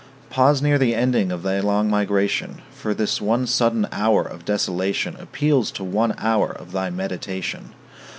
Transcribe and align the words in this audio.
Pause 0.31 0.63
near 0.63 0.79
the 0.79 0.95
ending 0.95 1.31
of 1.31 1.43
thy 1.43 1.59
long 1.59 1.87
migration; 1.87 2.63
For 2.71 2.95
this 2.95 3.21
one 3.21 3.45
sudden 3.45 3.87
hour 3.91 4.23
of 4.23 4.45
desolation 4.45 5.15
Appeals 5.19 5.69
to 5.73 5.83
one 5.83 6.15
hour 6.17 6.51
of 6.51 6.71
thy 6.71 6.89
meditation. 6.89 7.75